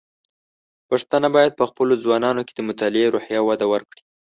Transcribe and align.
پښتانه 0.89 1.27
بايد 1.35 1.53
په 1.59 1.65
خپلو 1.69 1.93
ځوانانو 2.03 2.45
کې 2.47 2.53
د 2.55 2.59
مطالعې 2.69 3.07
روحيه 3.15 3.41
وده 3.43 3.65
ورکړي. 3.73 4.01